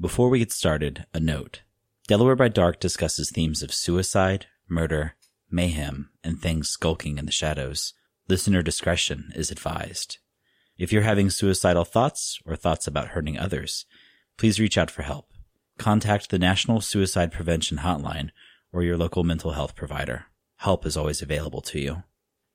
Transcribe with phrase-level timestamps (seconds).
[0.00, 1.60] Before we get started, a note.
[2.08, 5.14] Delaware by Dark discusses themes of suicide, murder,
[5.50, 7.92] mayhem, and things skulking in the shadows.
[8.26, 10.16] Listener discretion is advised.
[10.78, 13.84] If you're having suicidal thoughts or thoughts about hurting others,
[14.38, 15.34] please reach out for help.
[15.76, 18.30] Contact the National Suicide Prevention Hotline
[18.72, 20.24] or your local mental health provider.
[20.56, 22.04] Help is always available to you.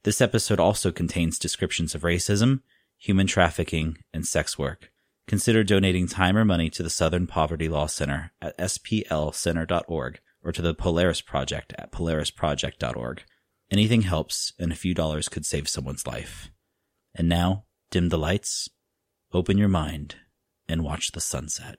[0.01, 2.61] This episode also contains descriptions of racism,
[2.97, 4.89] human trafficking, and sex work.
[5.27, 10.61] Consider donating time or money to the Southern Poverty Law Center at splcenter.org or to
[10.61, 13.23] the Polaris Project at polarisproject.org.
[13.71, 16.51] Anything helps, and a few dollars could save someone's life.
[17.15, 18.69] And now, dim the lights,
[19.33, 20.15] open your mind,
[20.69, 21.77] and watch the sunset.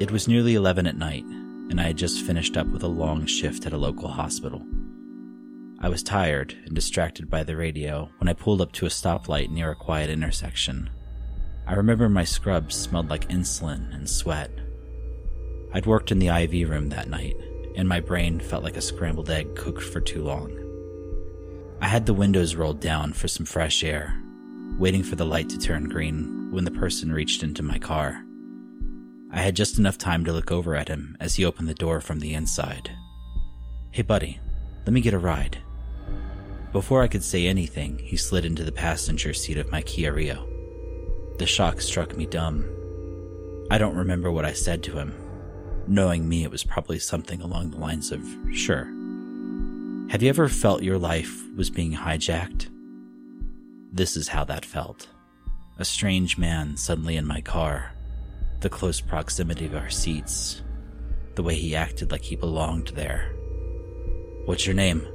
[0.00, 3.26] It was nearly 11 at night, and I had just finished up with a long
[3.26, 4.62] shift at a local hospital.
[5.78, 9.50] I was tired and distracted by the radio when I pulled up to a stoplight
[9.50, 10.88] near a quiet intersection.
[11.66, 14.50] I remember my scrubs smelled like insulin and sweat.
[15.74, 17.36] I'd worked in the IV room that night,
[17.76, 20.50] and my brain felt like a scrambled egg cooked for too long.
[21.82, 24.18] I had the windows rolled down for some fresh air,
[24.78, 28.24] waiting for the light to turn green when the person reached into my car.
[29.30, 32.00] I had just enough time to look over at him as he opened the door
[32.00, 32.90] from the inside.
[33.90, 34.40] Hey, buddy,
[34.86, 35.58] let me get a ride.
[36.76, 40.46] Before I could say anything, he slid into the passenger seat of my Kia Rio.
[41.38, 42.68] The shock struck me dumb.
[43.70, 45.14] I don't remember what I said to him.
[45.86, 48.92] Knowing me, it was probably something along the lines of, sure.
[50.10, 52.68] Have you ever felt your life was being hijacked?
[53.90, 55.08] This is how that felt.
[55.78, 57.92] A strange man suddenly in my car,
[58.60, 60.60] the close proximity of our seats,
[61.36, 63.32] the way he acted like he belonged there.
[64.44, 65.08] What's your name?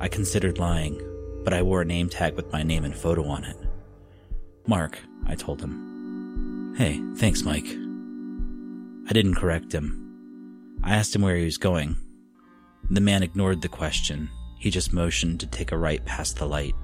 [0.00, 1.00] I considered lying,
[1.44, 3.56] but I wore a name tag with my name and photo on it.
[4.66, 6.74] Mark, I told him.
[6.76, 7.66] Hey, thanks, Mike.
[9.08, 10.78] I didn't correct him.
[10.84, 11.96] I asked him where he was going.
[12.90, 14.30] The man ignored the question.
[14.58, 16.74] He just motioned to take a right past the light.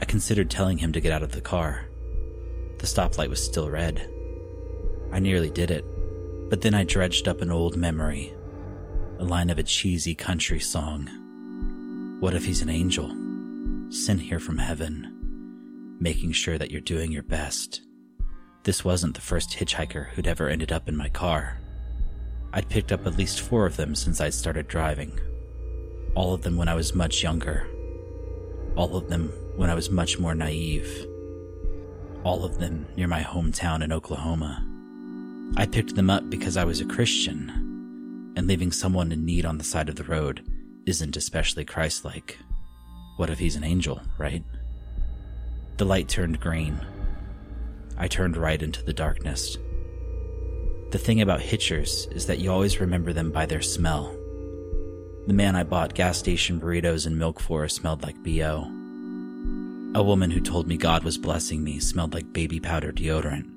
[0.00, 1.86] I considered telling him to get out of the car.
[2.78, 4.10] The stoplight was still red.
[5.12, 5.84] I nearly did it,
[6.50, 8.34] but then I dredged up an old memory,
[9.18, 11.08] a line of a cheesy country song.
[12.18, 13.14] What if he's an angel,
[13.90, 17.82] sent here from heaven, making sure that you're doing your best?
[18.62, 21.60] This wasn't the first hitchhiker who'd ever ended up in my car.
[22.54, 25.20] I'd picked up at least four of them since I'd started driving.
[26.14, 27.68] All of them when I was much younger.
[28.76, 31.06] All of them when I was much more naive.
[32.24, 34.66] All of them near my hometown in Oklahoma.
[35.58, 39.58] I picked them up because I was a Christian, and leaving someone in need on
[39.58, 40.42] the side of the road
[40.86, 42.38] isn't especially Christ like.
[43.16, 44.44] What if he's an angel, right?
[45.76, 46.80] The light turned green.
[47.98, 49.58] I turned right into the darkness.
[50.90, 54.16] The thing about hitchers is that you always remember them by their smell.
[55.26, 58.62] The man I bought gas station burritos and milk for smelled like B.O.
[59.94, 63.50] A woman who told me God was blessing me smelled like baby powder deodorant.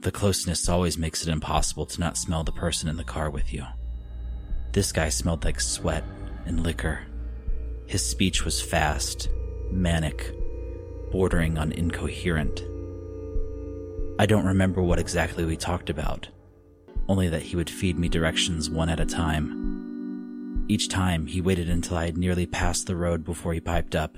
[0.00, 3.52] The closeness always makes it impossible to not smell the person in the car with
[3.54, 3.64] you.
[4.72, 6.04] This guy smelled like sweat
[6.46, 7.00] and liquor.
[7.86, 9.28] His speech was fast,
[9.70, 10.34] manic,
[11.10, 12.62] bordering on incoherent.
[14.18, 16.28] I don't remember what exactly we talked about,
[17.08, 20.64] only that he would feed me directions one at a time.
[20.68, 24.16] Each time, he waited until I had nearly passed the road before he piped up.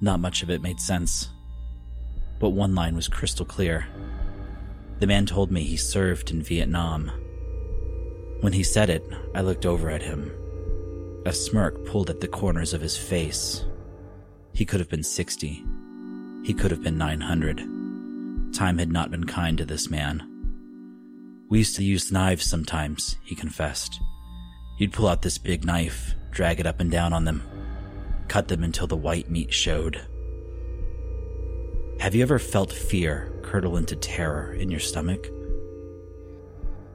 [0.00, 1.30] Not much of it made sense,
[2.40, 3.86] but one line was crystal clear.
[4.98, 7.10] The man told me he served in Vietnam.
[8.40, 10.32] When he said it, I looked over at him.
[11.24, 13.64] A smirk pulled at the corners of his face.
[14.52, 15.64] He could have been 60.
[16.42, 17.58] He could have been 900.
[18.52, 20.28] Time had not been kind to this man.
[21.48, 24.00] We used to use knives sometimes, he confessed.
[24.78, 27.42] You'd pull out this big knife, drag it up and down on them,
[28.26, 30.00] cut them until the white meat showed.
[32.00, 35.28] Have you ever felt fear curdle into terror in your stomach?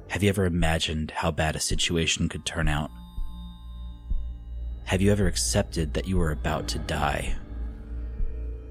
[0.09, 2.91] Have you ever imagined how bad a situation could turn out?
[4.87, 7.35] Have you ever accepted that you were about to die?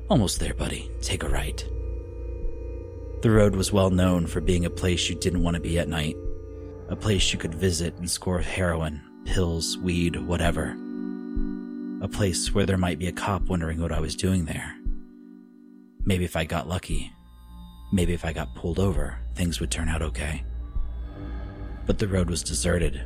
[0.08, 0.90] Almost there, buddy.
[1.02, 1.62] Take a right.
[3.20, 5.90] The road was well known for being a place you didn't want to be at
[5.90, 6.16] night,
[6.88, 10.74] a place you could visit and score heroin, pills, weed, whatever.
[12.00, 14.74] A place where there might be a cop wondering what I was doing there.
[16.06, 17.12] Maybe if I got lucky,
[17.92, 20.44] maybe if I got pulled over, things would turn out okay.
[21.84, 23.02] But the road was deserted.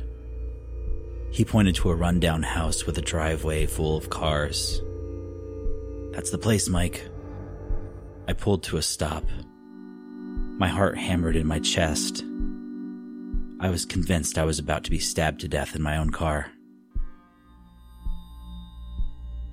[1.31, 4.81] He pointed to a rundown house with a driveway full of cars.
[6.11, 7.07] That's the place, Mike.
[8.27, 9.23] I pulled to a stop.
[10.57, 12.25] My heart hammered in my chest.
[13.61, 16.51] I was convinced I was about to be stabbed to death in my own car.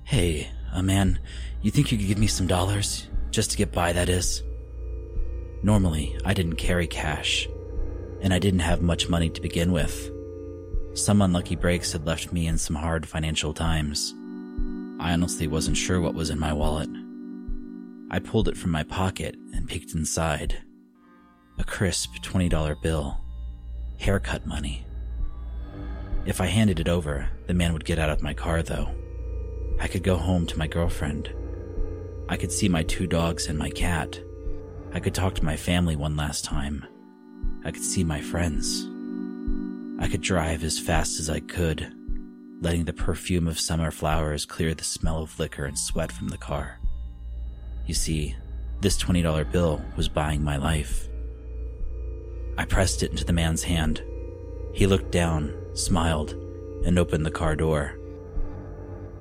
[0.03, 1.19] Hey, a uh, man,
[1.61, 3.07] you think you could give me some dollars?
[3.31, 4.43] Just to get by, that is?
[5.63, 7.47] Normally, I didn't carry cash,
[8.21, 10.11] and I didn't have much money to begin with.
[10.99, 14.13] Some unlucky breaks had left me in some hard financial times.
[14.99, 16.89] I honestly wasn't sure what was in my wallet.
[18.11, 20.61] I pulled it from my pocket and peeked inside.
[21.57, 23.17] A crisp $20 bill.
[23.97, 24.85] Haircut money.
[26.25, 28.93] If I handed it over, the man would get out of my car, though.
[29.79, 31.33] I could go home to my girlfriend.
[32.27, 34.19] I could see my two dogs and my cat.
[34.93, 36.85] I could talk to my family one last time.
[37.63, 38.89] I could see my friends.
[40.01, 41.93] I could drive as fast as I could,
[42.61, 46.37] letting the perfume of summer flowers clear the smell of liquor and sweat from the
[46.37, 46.79] car.
[47.85, 48.35] You see,
[48.79, 51.09] this $20 bill was buying my life.
[52.57, 54.01] I pressed it into the man's hand.
[54.73, 56.31] He looked down, smiled,
[56.85, 57.99] and opened the car door.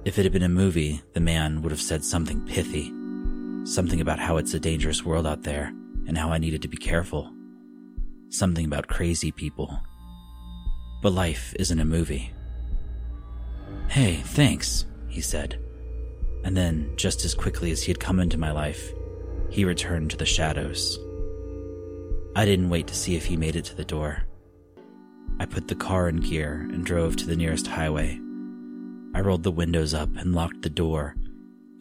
[0.04, 2.92] If it had been a movie, the man would have said something pithy.
[3.64, 5.72] Something about how it's a dangerous world out there
[6.06, 7.32] and how I needed to be careful.
[8.28, 9.80] Something about crazy people.
[11.02, 12.32] But life isn't a movie.
[13.88, 15.58] Hey, thanks, he said.
[16.44, 18.92] And then, just as quickly as he had come into my life,
[19.50, 20.98] he returned to the shadows.
[22.36, 24.24] I didn't wait to see if he made it to the door.
[25.40, 28.20] I put the car in gear and drove to the nearest highway.
[29.14, 31.14] I rolled the windows up and locked the door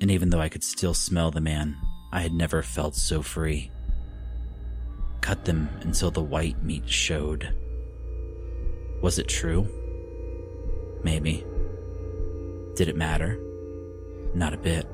[0.01, 1.75] and even though I could still smell the man,
[2.11, 3.71] I had never felt so free.
[5.21, 7.53] Cut them until the white meat showed.
[9.01, 9.67] Was it true?
[11.03, 11.45] Maybe.
[12.75, 13.39] Did it matter?
[14.33, 14.87] Not a bit.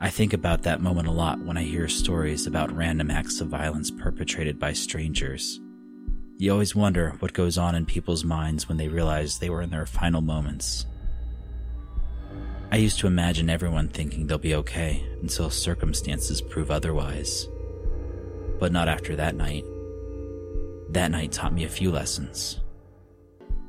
[0.00, 3.48] I think about that moment a lot when I hear stories about random acts of
[3.48, 5.60] violence perpetrated by strangers.
[6.36, 9.70] You always wonder what goes on in people's minds when they realize they were in
[9.70, 10.86] their final moments
[12.70, 17.48] I used to imagine everyone thinking they'll be okay until circumstances prove otherwise.
[18.60, 19.64] But not after that night.
[20.90, 22.60] That night taught me a few lessons.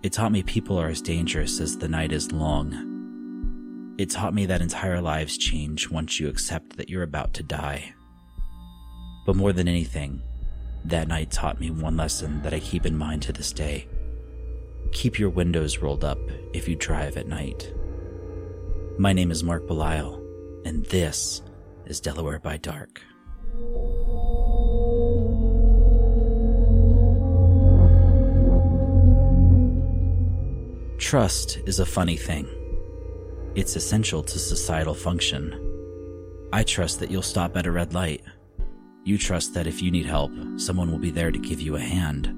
[0.04, 3.96] It taught me people are as dangerous as the night is long.
[3.98, 7.94] It taught me that entire lives change once you accept that you're about to die.
[9.26, 10.22] But more than anything,
[10.86, 13.90] that night taught me one lesson that I keep in mind to this day.
[14.94, 16.20] Keep your windows rolled up
[16.54, 17.74] if you drive at night.
[18.98, 21.42] My name is Mark Belisle, and this
[21.86, 23.02] is Delaware by Dark.
[31.00, 32.48] Trust is a funny thing.
[33.56, 35.56] It's essential to societal function.
[36.54, 38.22] I trust that you'll stop at a red light.
[39.06, 41.80] You trust that if you need help, someone will be there to give you a
[41.80, 42.36] hand.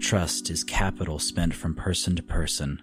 [0.00, 2.82] Trust is capital spent from person to person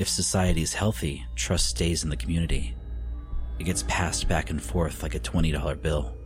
[0.00, 2.74] if society is healthy, trust stays in the community.
[3.58, 6.16] It gets passed back and forth like a $20 bill.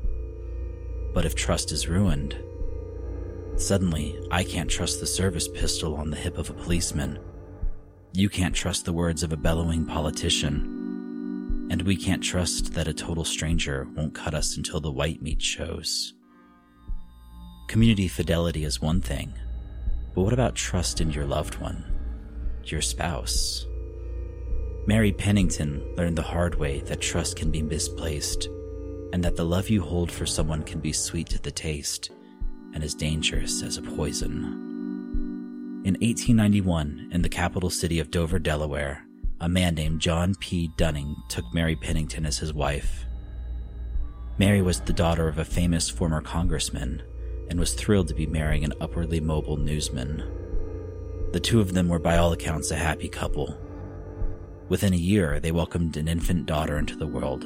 [1.13, 2.39] But if trust is ruined,
[3.57, 7.19] suddenly I can't trust the service pistol on the hip of a policeman.
[8.13, 11.69] You can't trust the words of a bellowing politician.
[11.71, 15.43] And we can't trust that a total stranger won't cut us until the white meat
[15.43, 16.15] shows.
[17.69, 19.33] Community fidelity is one thing,
[20.15, 21.95] but what about trust in your loved one?
[22.71, 23.67] your spouse.
[24.87, 28.49] Mary Pennington learned the hard way that trust can be misplaced,
[29.13, 32.11] and that the love you hold for someone can be sweet to the taste
[32.75, 34.65] and as dangerous as a poison.
[35.85, 39.07] In 1891, in the capital city of Dover, Delaware,
[39.41, 40.71] a man named John P.
[40.77, 43.07] Dunning took Mary Pennington as his wife.
[44.39, 47.03] Mary was the daughter of a famous former congressman
[47.49, 50.23] and was thrilled to be marrying an upwardly mobile newsman.
[51.33, 53.59] The two of them were, by all accounts, a happy couple.
[54.69, 57.43] Within a year, they welcomed an infant daughter into the world.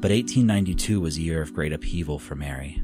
[0.00, 2.82] But 1892 was a year of great upheaval for Mary.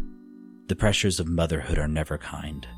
[0.69, 2.69] The pressures of motherhood are never kind.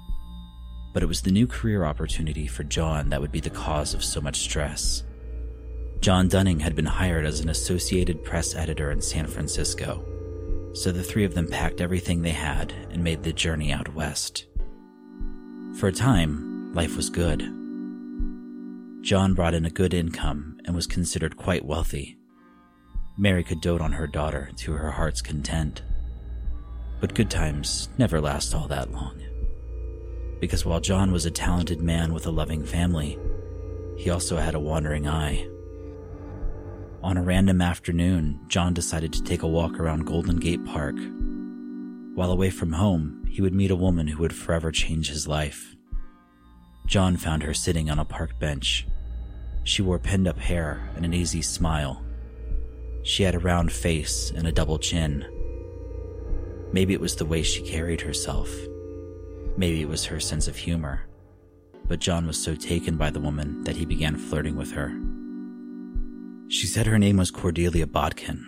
[0.95, 4.05] But it was the new career opportunity for John that would be the cause of
[4.05, 5.03] so much stress.
[6.01, 10.05] John Dunning had been hired as an Associated Press editor in San Francisco,
[10.73, 14.47] so the three of them packed everything they had and made the journey out west.
[15.77, 17.41] For a time, life was good.
[19.03, 22.19] John brought in a good income and was considered quite wealthy.
[23.19, 25.83] Mary could dote on her daughter to her heart's content.
[27.01, 29.21] But good times never last all that long.
[30.39, 33.19] Because while John was a talented man with a loving family,
[33.97, 35.47] he also had a wandering eye.
[37.03, 40.97] On a random afternoon, John decided to take a walk around Golden Gate Park.
[42.15, 45.77] While away from home, he would meet a woman who would forever change his life.
[46.87, 48.87] John found her sitting on a park bench.
[49.65, 52.03] She wore pinned up hair and an easy smile.
[53.03, 55.25] She had a round face and a double chin.
[56.73, 58.49] Maybe it was the way she carried herself.
[59.57, 61.03] Maybe it was her sense of humor.
[61.87, 64.97] But John was so taken by the woman that he began flirting with her.
[66.49, 68.47] She said her name was Cordelia Botkin,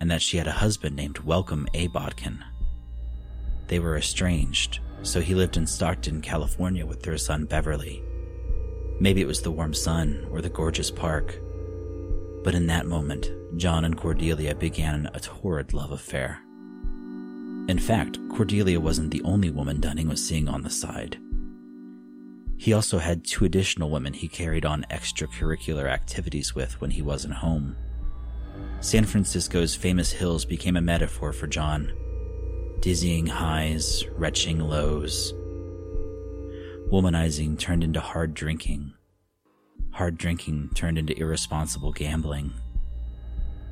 [0.00, 1.86] and that she had a husband named Welcome A.
[1.88, 2.42] Botkin.
[3.68, 8.02] They were estranged, so he lived in Stockton, California with their son Beverly.
[8.98, 11.38] Maybe it was the warm sun or the gorgeous park.
[12.42, 16.45] But in that moment, John and Cordelia began a torrid love affair.
[17.68, 21.18] In fact, Cordelia wasn't the only woman Dunning was seeing on the side.
[22.56, 27.34] He also had two additional women he carried on extracurricular activities with when he wasn't
[27.34, 27.76] home.
[28.80, 31.92] San Francisco's famous hills became a metaphor for John.
[32.80, 35.34] Dizzying highs, retching lows.
[36.90, 38.92] Womanizing turned into hard drinking.
[39.90, 42.52] Hard drinking turned into irresponsible gambling.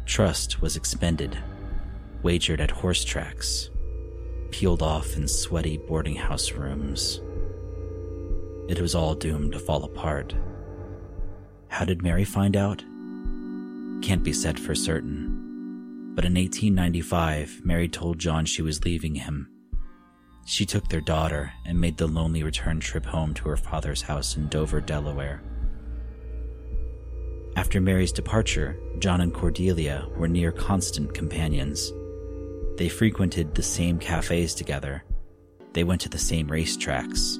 [0.04, 1.38] Trust was expended,
[2.22, 3.70] wagered at horse tracks,
[4.54, 7.20] peeled off in sweaty boarding house rooms.
[8.68, 10.32] It was all doomed to fall apart.
[11.66, 12.78] How did Mary find out?
[14.00, 16.12] Can't be said for certain.
[16.14, 19.50] But in 1895, Mary told John she was leaving him.
[20.46, 24.37] She took their daughter and made the lonely return trip home to her father's house
[24.37, 25.42] in Dover, Delaware.
[27.56, 31.92] After Mary's departure, John and Cordelia were near constant companions.
[32.76, 35.04] They frequented the same cafes together.
[35.75, 37.38] They went to the same racetracks.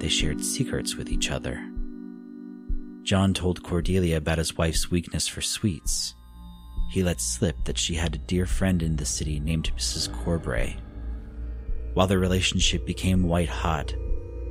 [0.00, 1.66] They shared secrets with each other.
[3.02, 6.14] John told Cordelia about his wife's weakness for sweets.
[6.90, 10.08] He let slip that she had a dear friend in the city named Mrs.
[10.10, 10.76] Corbray.
[11.94, 13.94] While their relationship became white hot,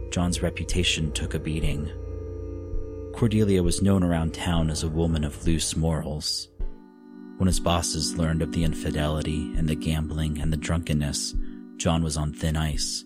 [0.10, 1.92] John's reputation took a beating.
[3.14, 6.50] Cordelia was known around town as a woman of loose morals.
[7.38, 11.36] When his bosses learned of the infidelity and the gambling and the drunkenness,
[11.78, 13.06] John was on thin ice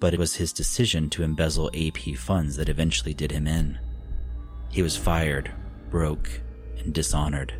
[0.00, 3.78] but it was his decision to embezzle AP funds that eventually did him in.
[4.70, 5.52] He was fired,
[5.90, 6.40] broke,
[6.78, 7.52] and dishonored.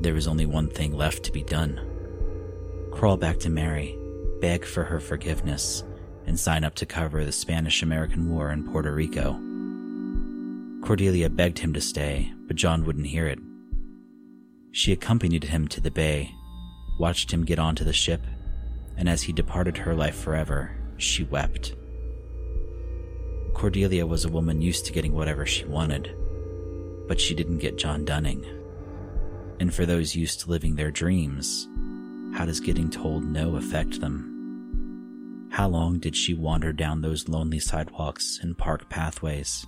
[0.00, 1.92] There was only one thing left to be done
[2.92, 3.94] crawl back to Mary,
[4.40, 5.84] beg for her forgiveness,
[6.24, 9.34] and sign up to cover the Spanish American War in Puerto Rico.
[10.82, 13.38] Cordelia begged him to stay, but John wouldn't hear it.
[14.72, 16.34] She accompanied him to the bay,
[16.98, 18.22] watched him get onto the ship,
[18.96, 21.74] and as he departed her life forever, she wept.
[23.54, 26.14] Cordelia was a woman used to getting whatever she wanted,
[27.08, 28.44] but she didn't get John Dunning.
[29.58, 31.68] And for those used to living their dreams,
[32.34, 35.48] how does getting told no affect them?
[35.50, 39.66] How long did she wander down those lonely sidewalks and park pathways?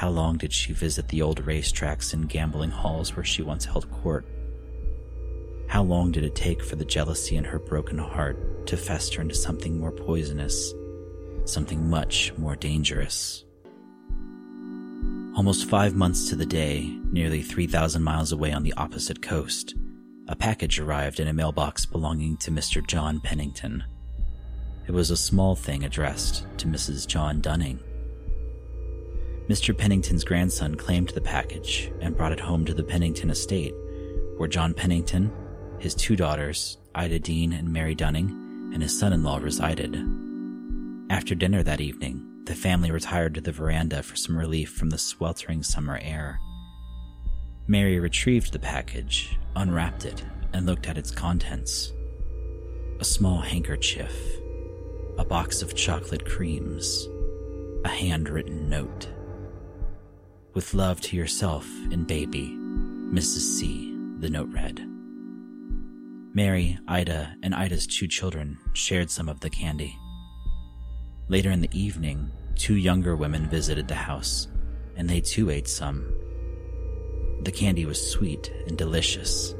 [0.00, 3.90] How long did she visit the old racetracks and gambling halls where she once held
[3.90, 4.24] court?
[5.68, 9.34] How long did it take for the jealousy in her broken heart to fester into
[9.34, 10.72] something more poisonous,
[11.44, 13.44] something much more dangerous.
[15.36, 19.74] Almost five months to the day, nearly 3,000 miles away on the opposite coast,
[20.28, 22.84] a package arrived in a mailbox belonging to Mr.
[22.86, 23.84] John Pennington.
[24.86, 27.06] It was a small thing addressed to Mrs.
[27.06, 27.80] John Dunning.
[29.50, 29.76] Mr.
[29.76, 33.74] Pennington's grandson claimed the package and brought it home to the Pennington estate,
[34.36, 35.32] where John Pennington,
[35.80, 38.28] his two daughters, Ida Dean and Mary Dunning,
[38.72, 39.96] and his son in law resided.
[41.10, 44.98] After dinner that evening, the family retired to the veranda for some relief from the
[44.98, 46.38] sweltering summer air.
[47.66, 51.92] Mary retrieved the package, unwrapped it, and looked at its contents
[53.00, 54.14] a small handkerchief,
[55.18, 57.08] a box of chocolate creams,
[57.84, 59.08] a handwritten note.
[60.52, 62.48] With love to yourself and baby,
[63.12, 63.58] Mrs.
[63.58, 64.84] C, the note read.
[66.34, 69.96] Mary, Ida, and Ida's two children shared some of the candy.
[71.28, 74.48] Later in the evening, two younger women visited the house,
[74.96, 76.12] and they too ate some.
[77.42, 79.54] The candy was sweet and delicious,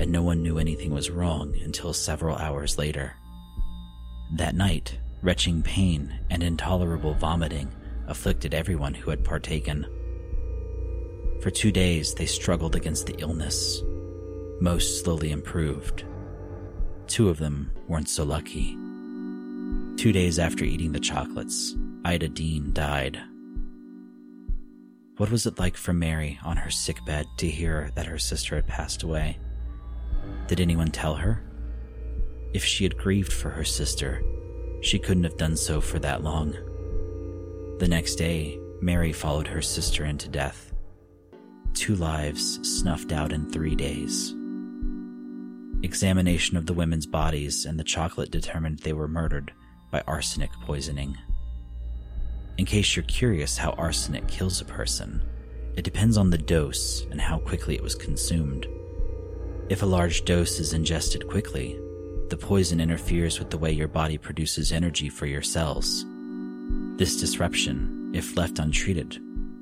[0.00, 3.14] and no one knew anything was wrong until several hours later.
[4.32, 7.70] That night, retching pain and intolerable vomiting
[8.08, 9.86] afflicted everyone who had partaken.
[11.40, 13.82] For two days, they struggled against the illness,
[14.60, 16.04] most slowly improved.
[17.06, 18.76] Two of them weren't so lucky.
[19.96, 21.74] Two days after eating the chocolates,
[22.04, 23.20] Ida Dean died.
[25.16, 28.66] What was it like for Mary on her sickbed to hear that her sister had
[28.66, 29.38] passed away?
[30.46, 31.42] Did anyone tell her?
[32.52, 34.22] If she had grieved for her sister,
[34.82, 36.52] she couldn't have done so for that long.
[37.78, 40.72] The next day, Mary followed her sister into death.
[41.76, 44.34] Two lives snuffed out in three days.
[45.82, 49.52] Examination of the women's bodies and the chocolate determined they were murdered
[49.92, 51.18] by arsenic poisoning.
[52.56, 55.22] In case you're curious how arsenic kills a person,
[55.76, 58.66] it depends on the dose and how quickly it was consumed.
[59.68, 61.78] If a large dose is ingested quickly,
[62.30, 66.06] the poison interferes with the way your body produces energy for your cells.
[66.96, 69.20] This disruption, if left untreated,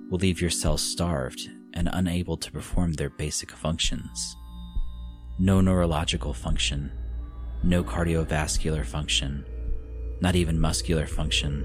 [0.09, 4.37] will leave your cells starved and unable to perform their basic functions.
[5.38, 6.90] No neurological function,
[7.62, 9.45] no cardiovascular function,
[10.21, 11.64] not even muscular function,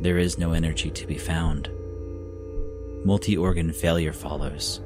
[0.00, 1.68] there is no energy to be found.
[3.04, 4.80] Multi organ failure follows,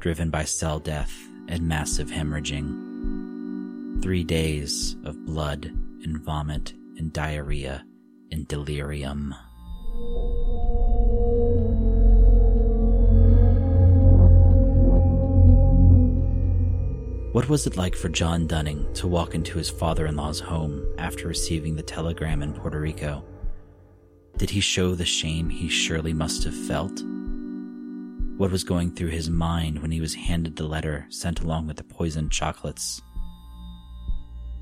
[0.00, 1.12] driven by cell death
[1.48, 4.02] and massive hemorrhaging.
[4.02, 5.66] Three days of blood
[6.02, 7.84] and vomit and diarrhea
[8.30, 9.34] and delirium.
[17.36, 20.86] What was it like for John Dunning to walk into his father in law's home
[20.96, 23.22] after receiving the telegram in Puerto Rico?
[24.38, 27.02] Did he show the shame he surely must have felt?
[28.38, 31.76] What was going through his mind when he was handed the letter sent along with
[31.76, 33.02] the poisoned chocolates?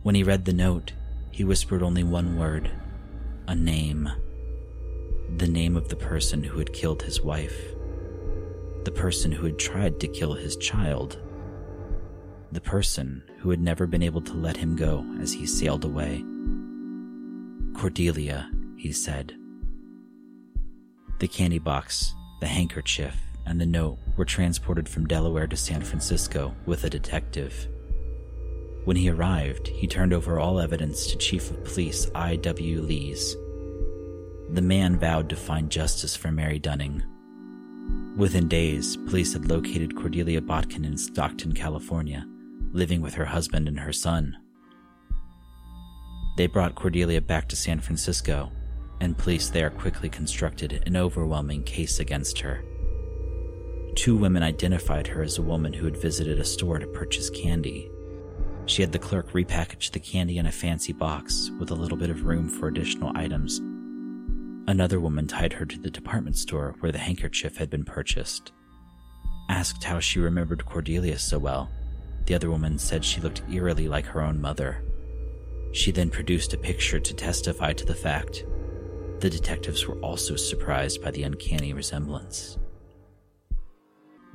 [0.02, 0.95] When he read the note,
[1.31, 2.73] he whispered only one word
[3.47, 4.11] a name.
[5.37, 7.57] The name of the person who had killed his wife.
[8.83, 11.21] The person who had tried to kill his child.
[12.55, 16.25] The person who had never been able to let him go as he sailed away.
[17.75, 19.35] Cordelia, he said.
[21.19, 26.55] The candy box, the handkerchief, and the note were transported from Delaware to San Francisco
[26.65, 27.67] with a detective.
[28.85, 32.83] When he arrived, he turned over all evidence to Chief of Police I.W.
[32.83, 33.35] Lees.
[34.51, 37.03] The man vowed to find justice for Mary Dunning.
[38.17, 42.29] Within days, police had located Cordelia Botkin in Stockton, California,
[42.75, 44.37] living with her husband and her son.
[46.37, 48.51] They brought Cordelia back to San Francisco
[49.01, 52.65] and police there quickly constructed an overwhelming case against her.
[53.97, 57.91] Two women identified her as a woman who had visited a store to purchase candy.
[58.67, 62.11] She had the clerk repackage the candy in a fancy box with a little bit
[62.11, 63.61] of room for additional items.
[64.67, 68.53] Another woman tied her to the department store where the handkerchief had been purchased.
[69.51, 71.71] Asked how she remembered Cordelia so well,
[72.27, 74.83] the other woman said she looked eerily like her own mother.
[75.73, 78.45] She then produced a picture to testify to the fact
[79.21, 82.59] the detectives were also surprised by the uncanny resemblance.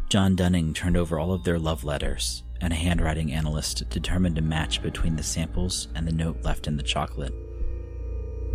[0.10, 4.42] John Dunning turned over all of their love letters, and a handwriting analyst determined a
[4.42, 7.34] match between the samples and the note left in the chocolate.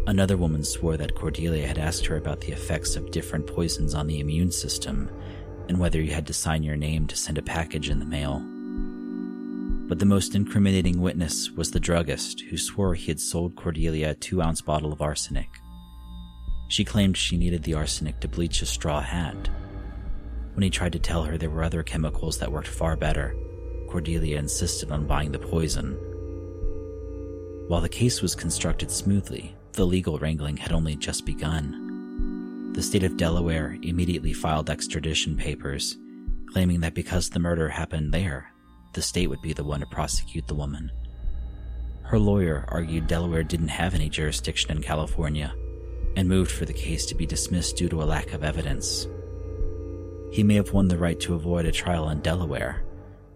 [0.07, 4.07] Another woman swore that Cordelia had asked her about the effects of different poisons on
[4.07, 5.09] the immune system
[5.69, 8.45] and whether you had to sign your name to send a package in the mail.
[9.87, 14.15] But the most incriminating witness was the druggist who swore he had sold Cordelia a
[14.15, 15.49] two ounce bottle of arsenic.
[16.69, 19.51] She claimed she needed the arsenic to bleach a straw hat.
[20.55, 23.37] When he tried to tell her there were other chemicals that worked far better,
[23.91, 25.99] Cordelia insisted on buying the poison.
[27.69, 32.73] While the case was constructed smoothly, the legal wrangling had only just begun.
[32.73, 35.97] The state of Delaware immediately filed extradition papers,
[36.53, 38.54] claiming that because the murder happened there,
[38.95, 40.91] the state would be the one to prosecute the woman.
[42.03, 45.55] Her lawyer argued Delaware didn't have any jurisdiction in California
[46.17, 49.09] and moved for the case to be dismissed due to a lack of evidence.
[50.31, 52.85] He may have won the right to avoid a trial in Delaware,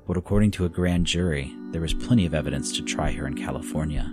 [0.07, 3.35] but according to a grand jury, there was plenty of evidence to try her in
[3.35, 4.13] California.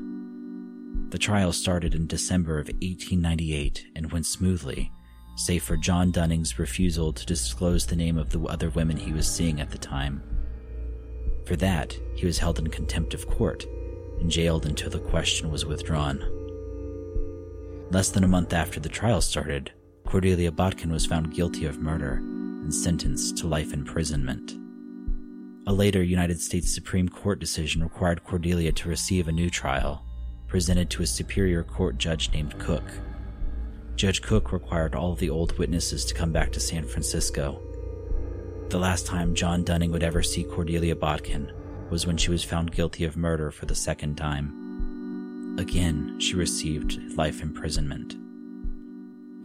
[1.10, 4.92] The trial started in December of 1898 and went smoothly,
[5.36, 9.28] save for John Dunning's refusal to disclose the name of the other women he was
[9.28, 10.24] seeing at the time.
[11.46, 13.66] For that, he was held in contempt of court
[14.20, 16.20] and jailed until the question was withdrawn.
[17.92, 19.72] Less than a month after the trial started,
[20.06, 24.56] Cordelia Botkin was found guilty of murder and sentenced to life imprisonment.
[25.68, 30.04] A later United States Supreme Court decision required Cordelia to receive a new trial,
[30.48, 32.84] presented to a Superior Court judge named Cook.
[33.96, 37.62] Judge Cook required all of the old witnesses to come back to San Francisco.
[38.70, 41.52] The last time John Dunning would ever see Cordelia Botkin
[41.92, 45.56] was when she was found guilty of murder for the second time.
[45.60, 48.16] Again, she received life imprisonment.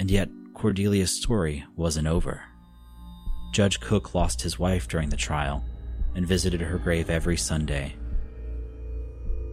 [0.00, 2.42] And yet, Cordelia's story wasn't over.
[3.52, 5.64] Judge Cook lost his wife during the trial
[6.14, 7.94] and visited her grave every Sunday.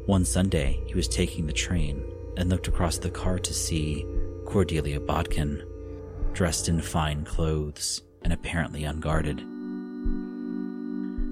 [0.06, 2.04] One Sunday, he was taking the train
[2.38, 4.06] and looked across the car to see
[4.46, 5.62] Cordelia Botkin,
[6.32, 9.46] dressed in fine clothes and apparently unguarded.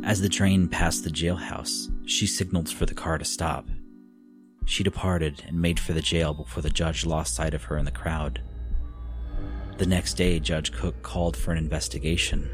[0.06, 3.68] As the train passed the jailhouse, she signaled for the car to stop.
[4.66, 7.86] She departed and made for the jail before the judge lost sight of her in
[7.86, 8.40] the crowd.
[9.80, 12.48] The next day, Judge Cook called for an investigation.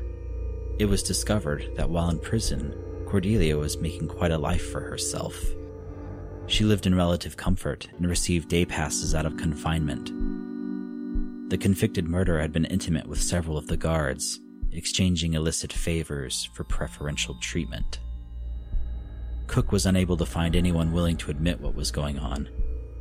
[0.79, 2.73] It was discovered that while in prison,
[3.05, 5.37] Cordelia was making quite a life for herself.
[6.47, 10.07] She lived in relative comfort and received day passes out of confinement.
[11.49, 14.39] The convicted murderer had been intimate with several of the guards,
[14.73, 17.99] exchanging illicit favors for preferential treatment.
[19.47, 22.49] Cook was unable to find anyone willing to admit what was going on.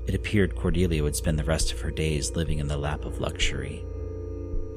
[0.07, 3.21] It appeared Cordelia would spend the rest of her days living in the lap of
[3.21, 3.85] luxury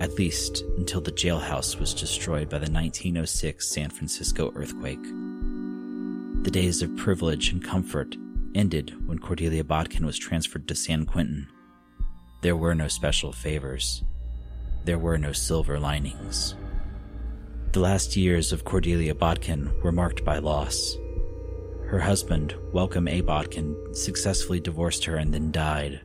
[0.04, 5.02] at least until the jailhouse was destroyed by the 1906 San Francisco earthquake.
[6.44, 8.18] The days of privilege and comfort
[8.54, 11.48] ended when Cordelia Botkin was transferred to San Quentin.
[12.42, 14.04] There were no special favors.
[14.84, 16.56] There were no silver linings.
[17.74, 20.96] The last years of Cordelia Botkin were marked by loss.
[21.88, 23.22] Her husband, Welcome A.
[23.22, 26.02] Botkin, successfully divorced her and then died.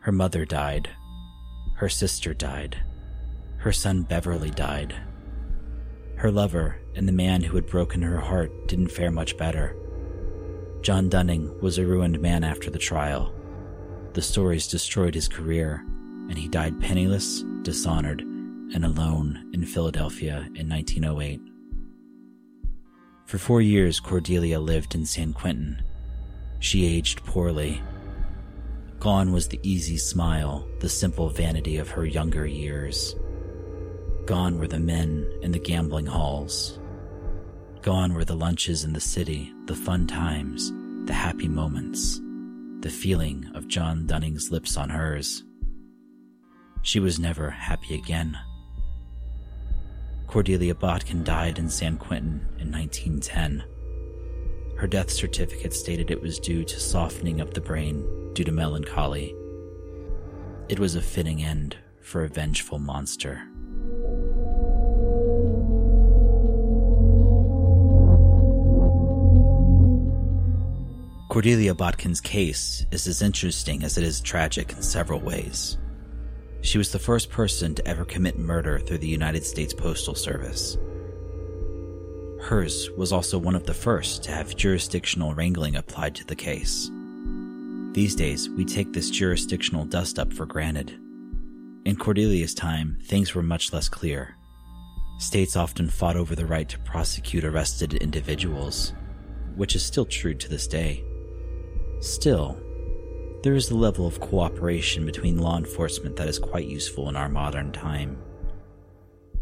[0.00, 0.90] Her mother died,
[1.76, 2.76] her sister died.
[3.56, 4.94] Her son Beverly died.
[6.16, 9.74] Her lover and the man who had broken her heart didn't fare much better.
[10.82, 13.32] John Dunning was a ruined man after the trial.
[14.12, 15.82] The stories destroyed his career,
[16.28, 18.26] and he died penniless, dishonored,
[18.74, 21.40] and alone in Philadelphia in 1908.
[23.26, 25.82] For four years, Cordelia lived in San Quentin.
[26.60, 27.82] She aged poorly
[29.00, 33.14] Gone was the easy smile, the simple vanity of her younger years.
[34.26, 36.80] Gone were the men in the gambling halls.
[37.80, 40.72] Gone were the lunches in the city, the fun times,
[41.04, 42.20] the happy moments,
[42.80, 45.44] the feeling of John Dunning's lips on hers.
[46.82, 48.36] She was never happy again.
[50.28, 53.64] Cordelia Botkin died in San Quentin in 1910.
[54.76, 59.34] Her death certificate stated it was due to softening of the brain due to melancholy.
[60.68, 63.42] It was a fitting end for a vengeful monster.
[71.30, 75.78] Cordelia Botkin's case is as interesting as it is tragic in several ways.
[76.60, 80.76] She was the first person to ever commit murder through the United States Postal Service.
[82.40, 86.90] Hers was also one of the first to have jurisdictional wrangling applied to the case.
[87.92, 90.98] These days, we take this jurisdictional dust up for granted.
[91.84, 94.36] In Cordelia's time, things were much less clear.
[95.18, 98.92] States often fought over the right to prosecute arrested individuals,
[99.56, 101.04] which is still true to this day.
[102.00, 102.60] Still,
[103.42, 107.28] there is a level of cooperation between law enforcement that is quite useful in our
[107.28, 108.18] modern time.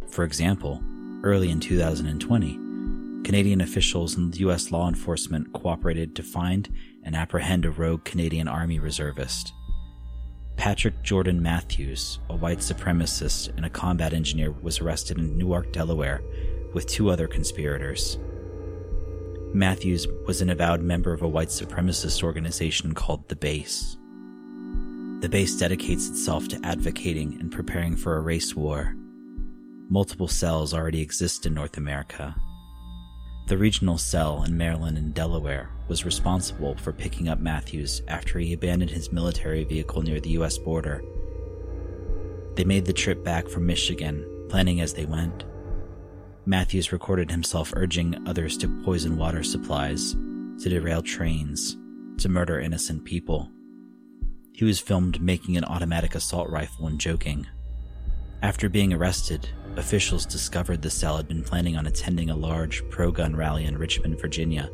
[0.09, 0.82] For example,
[1.22, 2.59] early in 2020,
[3.24, 4.70] Canadian officials and U.S.
[4.70, 6.68] law enforcement cooperated to find
[7.04, 9.52] and apprehend a rogue Canadian Army reservist.
[10.56, 16.22] Patrick Jordan Matthews, a white supremacist and a combat engineer, was arrested in Newark, Delaware,
[16.74, 18.18] with two other conspirators.
[19.56, 23.96] Matthews was an avowed member of a white supremacist organization called The Base.
[25.20, 28.94] The base dedicates itself to advocating and preparing for a race war.
[29.88, 32.36] Multiple cells already exist in North America,
[33.46, 38.52] the regional cell in Maryland and Delaware was responsible for picking up Matthews after he
[38.52, 40.58] abandoned his military vehicle near the U.S.
[40.58, 41.00] border.
[42.56, 45.44] They made the trip back from Michigan, planning as they went.
[46.48, 51.76] Matthews recorded himself urging others to poison water supplies, to derail trains,
[52.18, 53.50] to murder innocent people.
[54.52, 57.48] He was filmed making an automatic assault rifle and joking.
[58.42, 63.11] After being arrested, officials discovered the cell had been planning on attending a large pro
[63.11, 64.70] gun rally in Richmond, Virginia.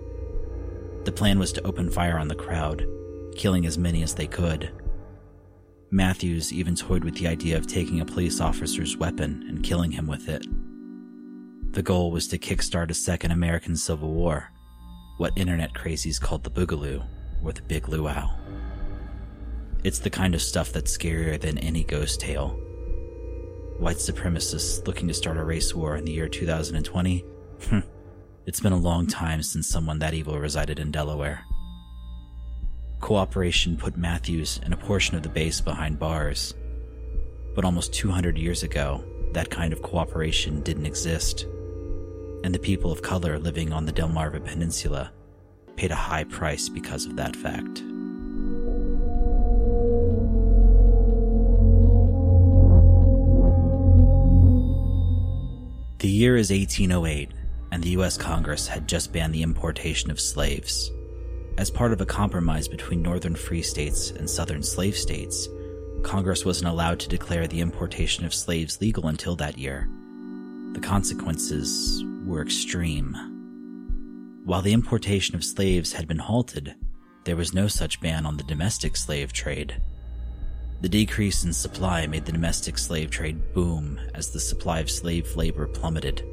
[1.04, 2.86] The plan was to open fire on the crowd,
[3.34, 4.70] killing as many as they could.
[5.90, 10.06] Matthews even toyed with the idea of taking a police officer's weapon and killing him
[10.06, 10.44] with it.
[11.72, 14.50] The goal was to kickstart a second American Civil War,
[15.16, 17.04] what internet crazies called the Boogaloo,
[17.42, 18.30] or the Big Luau.
[19.82, 22.58] It's the kind of stuff that's scarier than any ghost tale
[23.82, 27.24] white supremacists looking to start a race war in the year 2020?
[27.68, 27.80] Hmm.
[28.46, 31.44] it's been a long time since someone that evil resided in Delaware.
[33.00, 36.54] Cooperation put Matthews and a portion of the base behind bars.
[37.56, 41.46] But almost 200 years ago, that kind of cooperation didn't exist,
[42.44, 45.12] and the people of color living on the Delmarva Peninsula
[45.76, 47.82] paid a high price because of that fact.
[55.98, 57.30] The year is 1808,
[57.70, 60.90] and the US Congress had just banned the importation of slaves.
[61.58, 65.48] As part of a compromise between northern free states and southern slave states,
[66.02, 69.88] Congress wasn't allowed to declare the importation of slaves legal until that year.
[70.72, 73.14] The consequences were extreme.
[74.44, 76.74] While the importation of slaves had been halted,
[77.24, 79.80] there was no such ban on the domestic slave trade.
[80.80, 85.36] The decrease in supply made the domestic slave trade boom as the supply of slave
[85.36, 86.24] labor plummeted.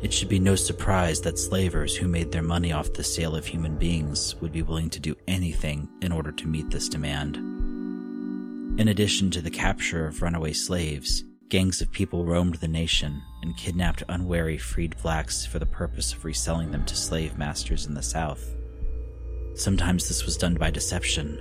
[0.00, 3.46] It should be no surprise that slavers who made their money off the sale of
[3.46, 7.36] human beings would be willing to do anything in order to meet this demand.
[8.80, 13.58] In addition to the capture of runaway slaves, gangs of people roamed the nation and
[13.58, 18.02] kidnapped unwary freed blacks for the purpose of reselling them to slave masters in the
[18.02, 18.56] South.
[19.54, 21.38] Sometimes this was done by deception,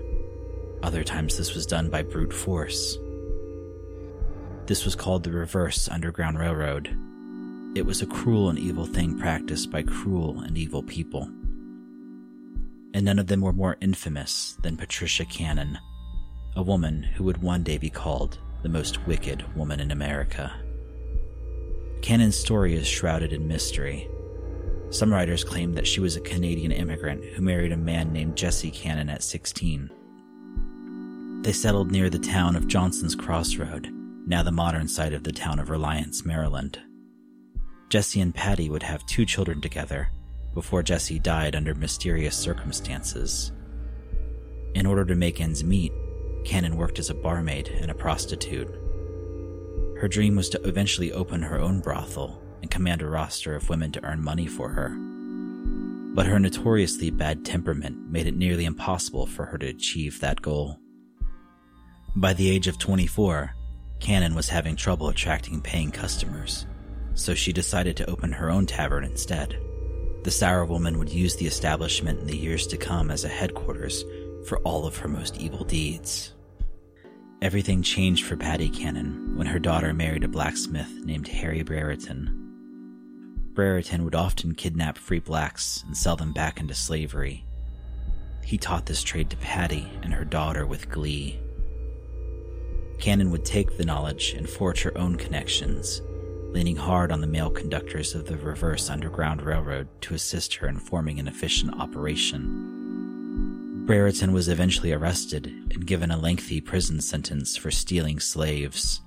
[0.83, 2.97] other times this was done by brute force.
[4.65, 6.93] This was called the Reverse Underground Railroad
[7.73, 11.21] it was a cruel and evil thing practiced by cruel and evil people.
[12.93, 15.79] And none of them were more infamous than Patricia Cannon,
[16.57, 20.53] a woman who would one day be called the most wicked woman in America.
[22.01, 24.09] Cannon's story is shrouded in mystery.
[24.89, 28.71] Some writers claim that she was a Canadian immigrant who married a man named Jesse
[28.71, 29.89] Cannon at 16.
[31.43, 33.89] They settled near the town of Johnson's Crossroad,
[34.27, 36.79] now the modern site of the town of Reliance, Maryland.
[37.89, 40.09] Jesse and Patty would have two children together
[40.53, 43.51] before Jesse died under mysterious circumstances.
[44.75, 45.93] In order to make ends meet,
[46.43, 48.69] Cannon worked as a barmaid and a prostitute.
[49.99, 53.91] Her dream was to eventually open her own brothel and command a roster of women
[53.91, 54.89] to earn money for her.
[56.13, 60.79] But her notoriously bad temperament made it nearly impossible for her to achieve that goal.
[62.15, 63.55] By the age of 24,
[63.99, 66.65] Cannon was having trouble attracting paying customers
[67.13, 69.59] so she decided to open her own tavern instead.
[70.23, 74.03] The Sour Woman would use the establishment in the years to come as a headquarters
[74.45, 76.33] for all of her most evil deeds.
[77.41, 82.37] Everything changed for Patty Cannon when her daughter married a blacksmith named Harry Brereton.
[83.53, 87.45] Brereton would often kidnap free blacks and sell them back into slavery.
[88.43, 91.39] He taught this trade to Patty and her daughter with glee.
[92.99, 96.01] Cannon would take the knowledge and forge her own connections
[96.51, 100.77] leaning hard on the male conductors of the reverse Underground Railroad to assist her in
[100.77, 102.80] forming an efficient operation.
[103.91, 109.01] Brereton was eventually arrested and given a lengthy prison sentence for stealing slaves.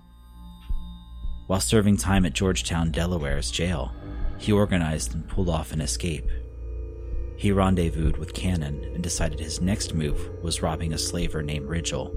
[1.47, 3.94] While serving time at Georgetown, Delaware's jail,
[4.37, 6.29] he organized and pulled off an escape.
[7.38, 12.14] He rendezvoused with Cannon and decided his next move was robbing a slaver named Rigel.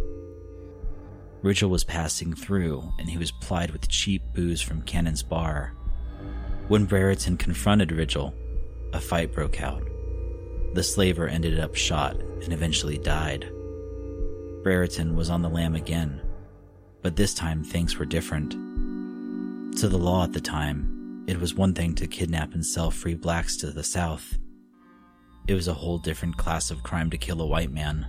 [1.43, 5.73] Rigel was passing through, and he was plied with cheap booze from Cannon's bar.
[6.67, 8.33] When Brereton confronted Rigel,
[8.91, 9.87] a fight broke out.
[10.77, 13.51] The slaver ended up shot and eventually died.
[14.61, 16.21] Brereton was on the lam again,
[17.01, 18.51] but this time things were different.
[19.79, 23.15] To the law at the time, it was one thing to kidnap and sell free
[23.15, 24.37] blacks to the South.
[25.47, 28.05] It was a whole different class of crime to kill a white man.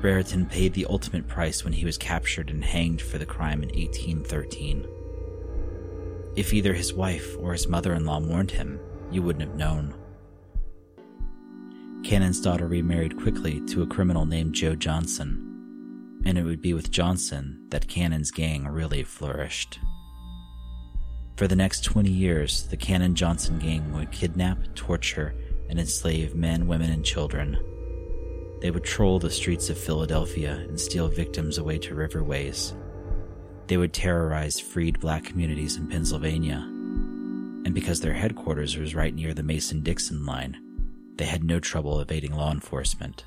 [0.00, 3.68] Brereton paid the ultimate price when he was captured and hanged for the crime in
[3.68, 4.84] 1813.
[6.34, 8.80] If either his wife or his mother in law mourned him,
[9.12, 9.94] you wouldn't have known.
[12.04, 16.90] Cannon's daughter remarried quickly to a criminal named Joe Johnson, and it would be with
[16.90, 19.80] Johnson that Cannon's gang really flourished.
[21.36, 25.34] For the next 20 years, the Cannon Johnson gang would kidnap, torture,
[25.68, 27.58] and enslave men, women, and children
[28.64, 32.72] they would troll the streets of Philadelphia and steal victims away to riverways.
[33.66, 36.62] They would terrorize freed black communities in Pennsylvania.
[37.66, 40.56] And because their headquarters was right near the Mason Dixon line,
[41.16, 43.24] they had no trouble evading law enforcement.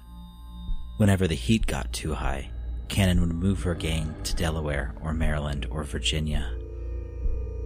[0.98, 2.50] Whenever the heat got too high,
[2.90, 6.52] Cannon would move her gang to Delaware or Maryland or Virginia.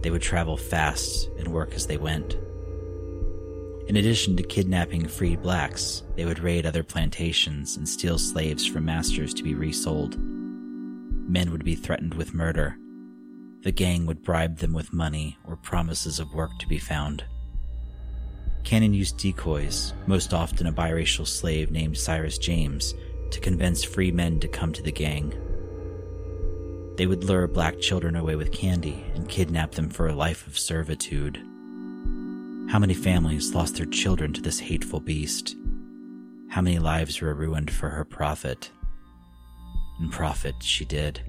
[0.02, 2.36] They would travel fast and work as they went.
[3.88, 8.84] In addition to kidnapping free blacks, they would raid other plantations and steal slaves from
[8.84, 10.18] masters to be resold.
[10.18, 12.76] Men would be threatened with murder.
[13.62, 17.24] The gang would bribe them with money or promises of work to be found.
[18.64, 22.94] Cannon used decoys, most often a biracial slave named Cyrus James,
[23.30, 25.34] to convince free men to come to the gang.
[26.96, 30.58] They would lure black children away with candy and kidnap them for a life of
[30.58, 31.36] servitude.
[32.68, 35.56] How many families lost their children to this hateful beast?
[36.48, 38.70] How many lives were ruined for her profit?
[39.98, 41.20] And profit she did.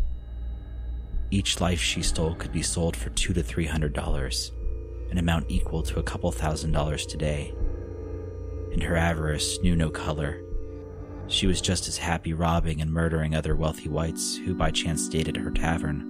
[1.31, 4.51] Each life she stole could be sold for two to three hundred dollars,
[5.11, 7.53] an amount equal to a couple thousand dollars today.
[8.71, 10.41] And her avarice knew no color.
[11.27, 15.27] She was just as happy robbing and murdering other wealthy whites who by chance stayed
[15.27, 16.09] at her tavern.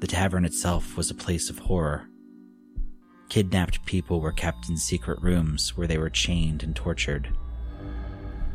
[0.00, 2.10] The tavern itself was a place of horror
[3.30, 7.32] Kidnapped people were kept in secret rooms where they were chained and tortured.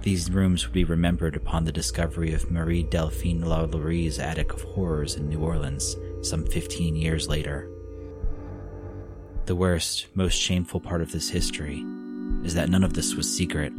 [0.01, 5.15] These rooms would be remembered upon the discovery of Marie Delphine Lalauries' attic of horrors
[5.15, 7.69] in New Orleans some 15 years later.
[9.45, 11.86] The worst, most shameful part of this history
[12.43, 13.71] is that none of this was secret.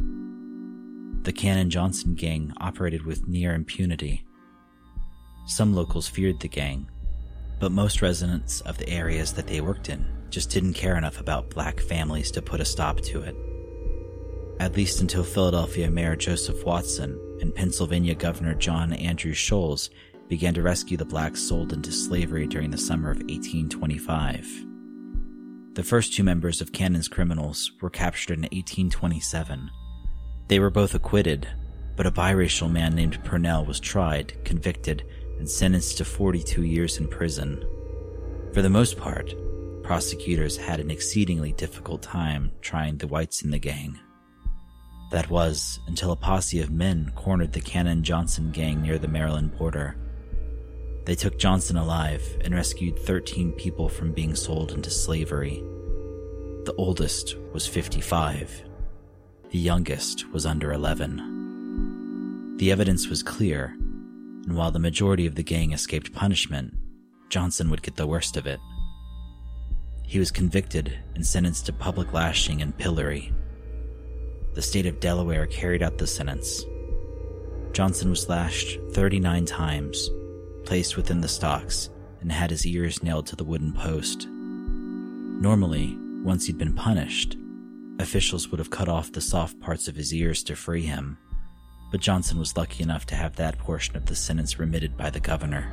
[1.23, 4.25] The Cannon Johnson gang operated with near impunity.
[5.45, 6.89] Some locals feared the gang,
[7.59, 11.49] but most residents of the areas that they worked in just didn't care enough about
[11.49, 13.35] black families to put a stop to it.
[14.61, 19.89] At least until Philadelphia Mayor Joseph Watson and Pennsylvania Governor John Andrew Shulze
[20.29, 24.66] began to rescue the blacks sold into slavery during the summer of 1825.
[25.77, 29.69] The first two members of Cannon's criminals were captured in 1827.
[30.47, 31.47] They were both acquitted,
[31.95, 35.03] but a biracial man named Purnell was tried, convicted,
[35.37, 37.63] and sentenced to 42 years in prison.
[38.55, 39.35] For the most part,
[39.83, 43.99] prosecutors had an exceedingly difficult time trying the whites in the gang.
[45.11, 49.55] That was until a posse of men cornered the Cannon Johnson gang near the Maryland
[49.55, 49.95] border.
[51.07, 55.63] They took Johnson alive and rescued 13 people from being sold into slavery.
[56.65, 58.65] The oldest was 55.
[59.49, 62.57] The youngest was under 11.
[62.57, 63.67] The evidence was clear,
[64.43, 66.73] and while the majority of the gang escaped punishment,
[67.29, 68.59] Johnson would get the worst of it.
[70.03, 73.31] He was convicted and sentenced to public lashing and pillory.
[74.55, 76.65] The state of Delaware carried out the sentence.
[77.71, 80.09] Johnson was lashed 39 times,
[80.67, 84.27] placed within the stocks, and had his ears nailed to the wooden post.
[84.29, 87.37] Normally, once he'd been punished,
[87.99, 91.17] officials would have cut off the soft parts of his ears to free him,
[91.89, 95.21] but Johnson was lucky enough to have that portion of the sentence remitted by the
[95.21, 95.71] governor.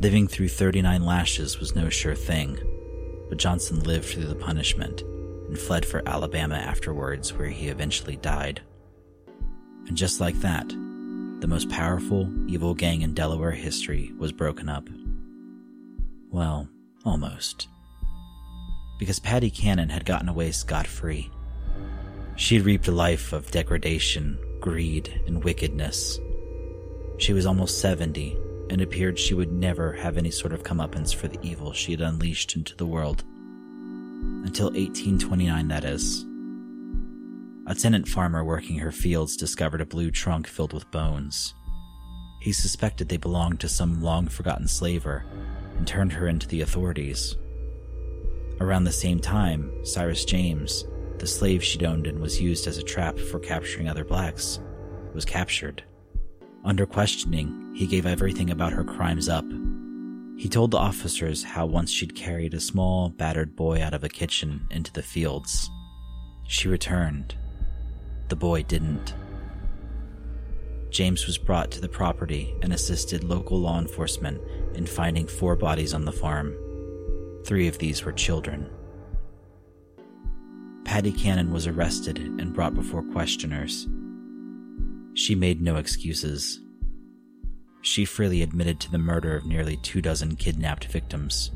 [0.00, 2.58] Living through 39 lashes was no sure thing,
[3.28, 8.62] but Johnson lived through the punishment and fled for Alabama afterwards, where he eventually died.
[9.88, 10.74] And just like that,
[11.40, 14.88] the most powerful, evil gang in Delaware history was broken up.
[16.30, 16.68] Well,
[17.04, 17.68] almost.
[18.98, 21.30] Because Patty Cannon had gotten away scot free.
[22.36, 26.18] She had reaped a life of degradation, greed, and wickedness.
[27.18, 28.36] She was almost 70
[28.70, 32.00] and appeared she would never have any sort of comeuppance for the evil she had
[32.00, 33.24] unleashed into the world.
[34.44, 36.24] Until 1829, that is.
[37.68, 41.54] A tenant farmer working her fields discovered a blue trunk filled with bones.
[42.40, 45.24] He suspected they belonged to some long forgotten slaver
[45.76, 47.36] and turned her into the authorities.
[48.60, 50.84] Around the same time, Cyrus James,
[51.18, 54.60] the slave she'd owned and was used as a trap for capturing other blacks,
[55.12, 55.82] was captured.
[56.64, 59.44] Under questioning, he gave everything about her crimes up.
[60.36, 64.08] He told the officers how once she'd carried a small, battered boy out of a
[64.08, 65.68] kitchen into the fields.
[66.46, 67.34] She returned.
[68.28, 69.14] The boy didn't.
[70.90, 74.40] James was brought to the property and assisted local law enforcement
[74.74, 76.56] in finding four bodies on the farm.
[77.44, 78.70] Three of these were children.
[80.84, 83.86] Patty Cannon was arrested and brought before questioners.
[85.14, 86.60] She made no excuses.
[87.82, 91.50] She freely admitted to the murder of nearly two dozen kidnapped victims.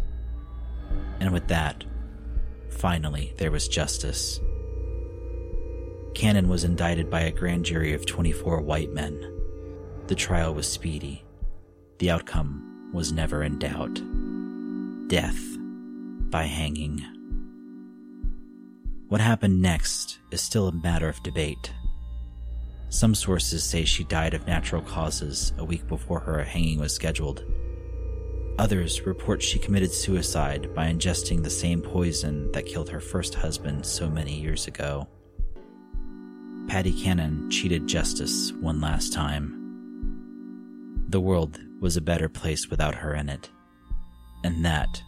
[1.19, 1.85] And with that,
[2.69, 4.41] finally, there was justice.
[6.15, 9.33] Cannon was indicted by a grand jury of 24 white men.
[10.07, 11.25] The trial was speedy.
[11.99, 14.01] The outcome was never in doubt
[15.09, 15.59] death
[16.31, 17.05] by hanging.
[19.09, 21.73] What happened next is still a matter of debate.
[22.91, 27.45] Some sources say she died of natural causes a week before her hanging was scheduled.
[28.61, 33.85] Others report she committed suicide by ingesting the same poison that killed her first husband
[33.85, 35.09] so many years ago.
[36.71, 39.57] Patty Cannon cheated justice one last time.
[41.09, 43.51] The world was a better place without her in it.
[44.45, 45.03] And that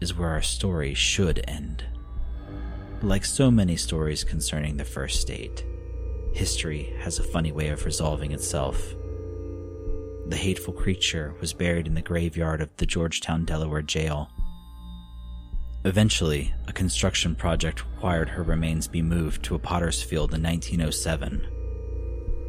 [0.00, 1.84] is where our story should end.
[3.00, 5.64] Like so many stories concerning the First State,
[6.32, 8.96] history has a funny way of resolving itself.
[10.26, 14.30] the hateful creature was buried in the graveyard of the Georgetown, Delaware jail.
[15.86, 21.46] Eventually, a construction project required her remains be moved to a potter's field in 1907.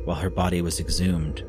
[0.05, 1.43] While her body was exhumed,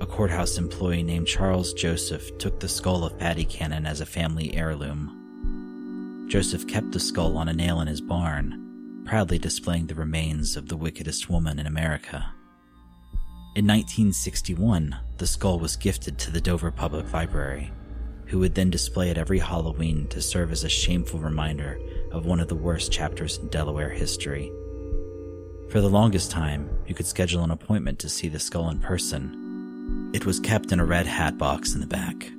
[0.00, 4.54] a courthouse employee named Charles Joseph took the skull of Patty Cannon as a family
[4.54, 6.26] heirloom.
[6.28, 10.68] Joseph kept the skull on a nail in his barn, proudly displaying the remains of
[10.68, 12.32] the wickedest woman in America.
[13.56, 17.72] In 1961, the skull was gifted to the Dover Public Library,
[18.26, 21.78] who would then display it every Halloween to serve as a shameful reminder
[22.10, 24.52] of one of the worst chapters in Delaware history.
[25.70, 30.10] For the longest time, you could schedule an appointment to see the skull in person.
[30.12, 32.30] It was kept in a red hat box in the back,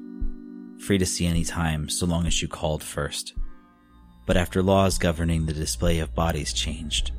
[0.79, 3.33] free to see any time so long as you called first.
[4.25, 7.11] But after laws governing the display of bodies changed,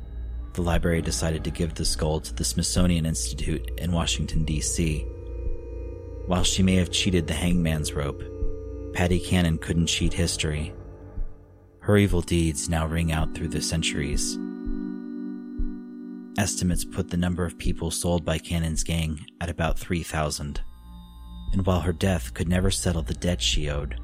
[0.53, 5.01] the library decided to give the skull to the Smithsonian Institute in Washington, D.C.
[6.27, 8.23] While she may have cheated the hangman's rope,
[8.95, 10.73] Patty Cannon couldn't cheat history.
[11.81, 14.39] Her evil deeds now ring out through the centuries.
[16.37, 20.61] Estimates put the number of people sold by Cannon's gang at about 3,000.
[21.51, 23.99] And while her death could never settle the debt she owed,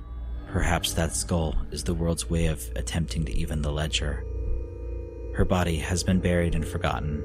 [0.51, 4.25] perhaps that skull is the world's way of attempting to even the ledger.
[5.35, 7.23] Her body has been buried and forgotten,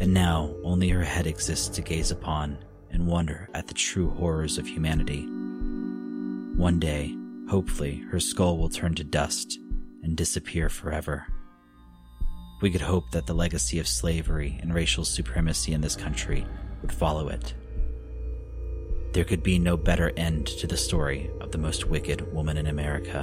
[0.00, 2.58] and now only her head exists to gaze upon
[2.90, 5.28] and wonder at the true horrors of humanity.
[6.56, 7.16] One day,
[7.48, 9.58] hopefully, her skull will turn to dust
[10.02, 11.26] and disappear forever.
[12.60, 16.46] We could hope that the legacy of slavery and racial supremacy in this country
[16.80, 17.54] would follow it.
[19.12, 22.66] There could be no better end to the story of the most wicked woman in
[22.66, 23.22] America.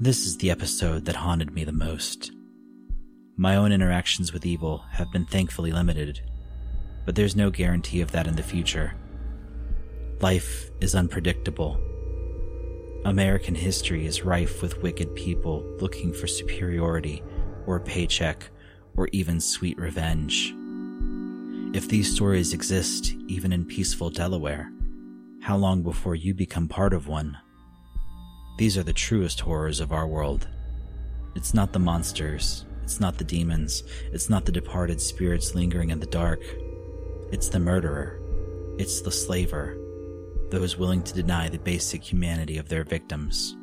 [0.00, 2.32] This is the episode that haunted me the most.
[3.40, 6.20] My own interactions with evil have been thankfully limited,
[7.06, 8.94] but there's no guarantee of that in the future.
[10.20, 11.80] Life is unpredictable.
[13.04, 17.22] American history is rife with wicked people looking for superiority
[17.64, 18.50] or a paycheck
[18.96, 20.52] or even sweet revenge.
[21.76, 24.72] If these stories exist even in peaceful Delaware,
[25.42, 27.38] how long before you become part of one?
[28.58, 30.48] These are the truest horrors of our world.
[31.36, 33.82] It's not the monsters, it's not the demons,
[34.14, 36.40] it's not the departed spirits lingering in the dark.
[37.30, 38.18] It's the murderer,
[38.78, 39.76] it's the slaver,
[40.50, 43.54] those willing to deny the basic humanity of their victims.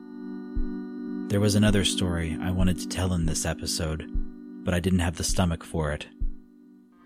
[1.32, 4.07] There was another story I wanted to tell in this episode,
[4.63, 6.05] but I didn't have the stomach for it.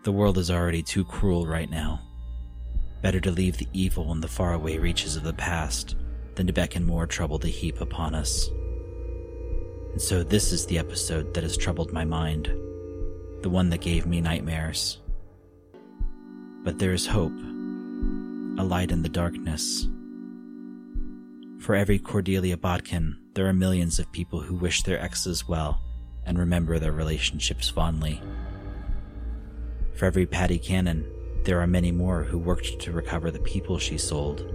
[0.04, 2.02] The world is already too cruel right now.
[3.02, 5.96] Better to leave the evil in the faraway reaches of the past
[6.36, 8.50] than to beckon more trouble to heap upon us.
[10.00, 12.46] And so, this is the episode that has troubled my mind,
[13.42, 15.02] the one that gave me nightmares.
[16.64, 17.38] But there is hope,
[18.58, 19.90] a light in the darkness.
[21.60, 25.82] For every Cordelia Botkin, there are millions of people who wish their exes well
[26.26, 28.22] and remember their relationships fondly.
[29.96, 31.12] For every Patty Cannon,
[31.44, 34.50] there are many more who worked to recover the people she sold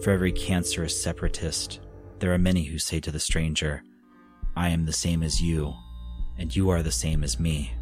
[0.00, 1.80] for every cancerous separatist,
[2.20, 3.82] there are many who say to the stranger,
[4.56, 5.74] I am the same as you,
[6.38, 7.72] and you are the same as me.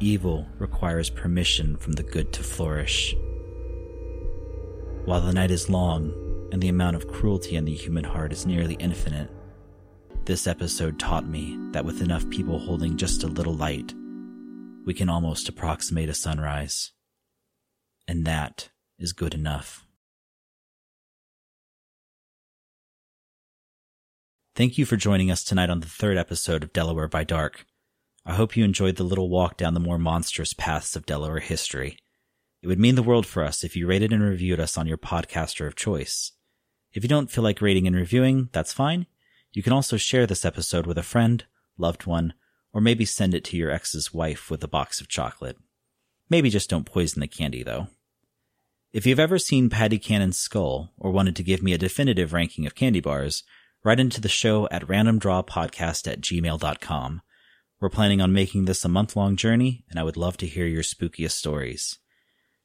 [0.00, 3.14] Evil requires permission from the good to flourish.
[5.04, 6.12] While the night is long
[6.52, 9.30] and the amount of cruelty in the human heart is nearly infinite,
[10.24, 13.94] this episode taught me that with enough people holding just a little light,
[14.84, 16.92] we can almost approximate a sunrise.
[18.08, 19.85] And that is good enough.
[24.56, 27.66] Thank you for joining us tonight on the third episode of Delaware by Dark.
[28.24, 31.98] I hope you enjoyed the little walk down the more monstrous paths of Delaware history.
[32.62, 34.96] It would mean the world for us if you rated and reviewed us on your
[34.96, 36.32] podcaster of choice.
[36.94, 39.06] If you don't feel like rating and reviewing, that's fine.
[39.52, 41.44] You can also share this episode with a friend,
[41.76, 42.32] loved one,
[42.72, 45.58] or maybe send it to your ex's wife with a box of chocolate.
[46.30, 47.88] Maybe just don't poison the candy, though.
[48.90, 52.64] If you've ever seen Patty Cannon's skull or wanted to give me a definitive ranking
[52.64, 53.42] of candy bars,
[53.86, 57.22] write into the show at randomdrawpodcast at gmail.com.
[57.80, 60.66] We're planning on making this a month long journey, and I would love to hear
[60.66, 62.00] your spookiest stories.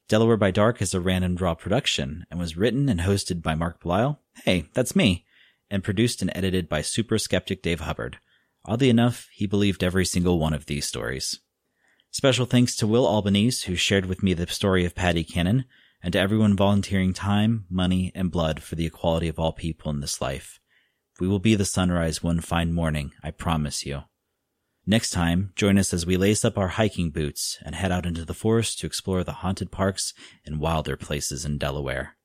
[0.10, 3.84] Delaware by Dark is a random draw production and was written and hosted by Mark
[3.84, 4.20] Belial.
[4.46, 5.24] Hey, that's me.
[5.70, 8.18] And produced and edited by super skeptic Dave Hubbard.
[8.66, 11.40] Oddly enough, he believed every single one of these stories.
[12.10, 15.66] Special thanks to Will Albanese, who shared with me the story of Patty Cannon,
[16.02, 20.00] and to everyone volunteering time, money, and blood for the equality of all people in
[20.00, 20.61] this life.
[21.20, 24.04] We will be the sunrise one fine morning, I promise you.
[24.86, 28.26] Next time, join us as we lace up our hiking boots and head out into
[28.26, 32.18] the forest to explore the haunted parks and wilder places in Delaware.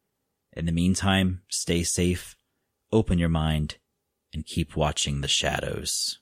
[0.53, 2.34] In the meantime, stay safe,
[2.91, 3.76] open your mind,
[4.32, 6.18] and keep watching the shadows.